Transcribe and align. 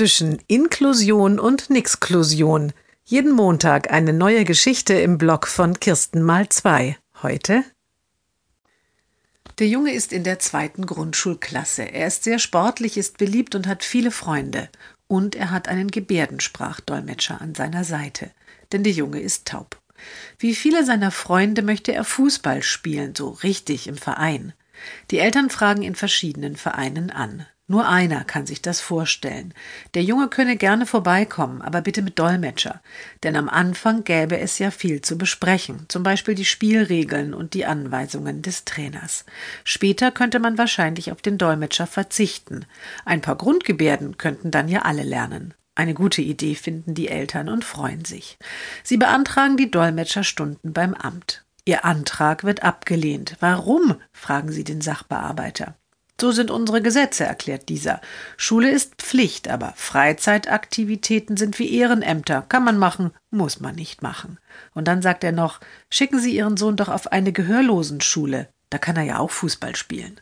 zwischen 0.00 0.38
Inklusion 0.46 1.38
und 1.38 1.68
Nixklusion. 1.68 2.72
Jeden 3.04 3.32
Montag 3.32 3.92
eine 3.92 4.14
neue 4.14 4.46
Geschichte 4.46 4.94
im 4.94 5.18
Blog 5.18 5.46
von 5.46 5.78
Kirsten 5.78 6.22
mal 6.22 6.48
zwei. 6.48 6.96
Heute 7.22 7.64
der 9.58 9.68
Junge 9.68 9.92
ist 9.92 10.14
in 10.14 10.24
der 10.24 10.38
zweiten 10.38 10.86
Grundschulklasse. 10.86 11.82
Er 11.82 12.06
ist 12.06 12.24
sehr 12.24 12.38
sportlich, 12.38 12.96
ist 12.96 13.18
beliebt 13.18 13.54
und 13.54 13.66
hat 13.66 13.84
viele 13.84 14.10
Freunde. 14.10 14.70
Und 15.06 15.34
er 15.34 15.50
hat 15.50 15.68
einen 15.68 15.90
Gebärdensprachdolmetscher 15.90 17.38
an 17.38 17.54
seiner 17.54 17.84
Seite. 17.84 18.30
Denn 18.72 18.82
der 18.82 18.94
Junge 18.94 19.20
ist 19.20 19.48
taub. 19.48 19.78
Wie 20.38 20.54
viele 20.54 20.86
seiner 20.86 21.10
Freunde 21.10 21.60
möchte 21.60 21.92
er 21.92 22.04
Fußball 22.04 22.62
spielen, 22.62 23.14
so 23.14 23.28
richtig 23.28 23.86
im 23.86 23.98
Verein. 23.98 24.54
Die 25.10 25.18
Eltern 25.18 25.50
fragen 25.50 25.82
in 25.82 25.94
verschiedenen 25.94 26.56
Vereinen 26.56 27.10
an. 27.10 27.44
Nur 27.70 27.86
einer 27.86 28.24
kann 28.24 28.46
sich 28.46 28.62
das 28.62 28.80
vorstellen. 28.80 29.54
Der 29.94 30.02
Junge 30.02 30.26
könne 30.26 30.56
gerne 30.56 30.86
vorbeikommen, 30.86 31.62
aber 31.62 31.82
bitte 31.82 32.02
mit 32.02 32.18
Dolmetscher. 32.18 32.80
Denn 33.22 33.36
am 33.36 33.48
Anfang 33.48 34.02
gäbe 34.02 34.40
es 34.40 34.58
ja 34.58 34.72
viel 34.72 35.02
zu 35.02 35.16
besprechen, 35.16 35.84
zum 35.86 36.02
Beispiel 36.02 36.34
die 36.34 36.44
Spielregeln 36.44 37.32
und 37.32 37.54
die 37.54 37.66
Anweisungen 37.66 38.42
des 38.42 38.64
Trainers. 38.64 39.24
Später 39.62 40.10
könnte 40.10 40.40
man 40.40 40.58
wahrscheinlich 40.58 41.12
auf 41.12 41.22
den 41.22 41.38
Dolmetscher 41.38 41.86
verzichten. 41.86 42.66
Ein 43.04 43.20
paar 43.20 43.36
Grundgebärden 43.36 44.18
könnten 44.18 44.50
dann 44.50 44.66
ja 44.66 44.82
alle 44.82 45.04
lernen. 45.04 45.54
Eine 45.76 45.94
gute 45.94 46.22
Idee 46.22 46.56
finden 46.56 46.94
die 46.94 47.06
Eltern 47.06 47.48
und 47.48 47.64
freuen 47.64 48.04
sich. 48.04 48.36
Sie 48.82 48.96
beantragen 48.96 49.56
die 49.56 49.70
Dolmetscherstunden 49.70 50.72
beim 50.72 50.92
Amt. 50.94 51.44
Ihr 51.64 51.84
Antrag 51.84 52.42
wird 52.42 52.64
abgelehnt. 52.64 53.36
Warum? 53.38 53.94
fragen 54.12 54.50
sie 54.50 54.64
den 54.64 54.80
Sachbearbeiter. 54.80 55.76
So 56.20 56.32
sind 56.32 56.50
unsere 56.50 56.82
Gesetze, 56.82 57.24
erklärt 57.24 57.70
dieser. 57.70 58.02
Schule 58.36 58.70
ist 58.70 58.96
Pflicht, 58.96 59.48
aber 59.48 59.72
Freizeitaktivitäten 59.74 61.38
sind 61.38 61.58
wie 61.58 61.74
Ehrenämter. 61.74 62.44
Kann 62.46 62.62
man 62.62 62.76
machen, 62.76 63.12
muss 63.30 63.60
man 63.60 63.74
nicht 63.74 64.02
machen. 64.02 64.38
Und 64.74 64.86
dann 64.86 65.00
sagt 65.00 65.24
er 65.24 65.32
noch, 65.32 65.60
schicken 65.88 66.20
Sie 66.20 66.36
Ihren 66.36 66.58
Sohn 66.58 66.76
doch 66.76 66.90
auf 66.90 67.10
eine 67.10 67.32
Gehörlosenschule. 67.32 68.48
Da 68.68 68.76
kann 68.76 68.96
er 68.96 69.04
ja 69.04 69.18
auch 69.18 69.30
Fußball 69.30 69.76
spielen. 69.76 70.20